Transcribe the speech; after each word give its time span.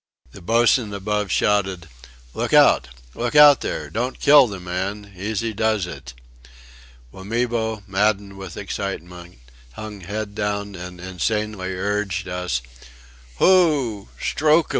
The 0.31 0.41
boatswain 0.41 0.95
above 0.95 1.29
shouted: 1.29 1.87
"Look 2.33 2.53
out! 2.53 2.87
Look 3.13 3.35
out 3.35 3.61
there. 3.61 3.87
Don't 3.91 4.19
kill 4.19 4.47
the 4.47 4.59
man. 4.59 5.13
Easy 5.15 5.53
does 5.53 5.85
it!" 5.85 6.15
Wamibo, 7.13 7.83
maddened 7.85 8.35
with 8.35 8.57
excitement, 8.57 9.37
hung 9.73 10.01
head 10.01 10.33
down 10.33 10.73
and 10.73 10.99
insanely 10.99 11.75
urged 11.75 12.27
us: 12.27 12.63
"Hoo! 13.37 14.09
Strook'im! 14.19 14.69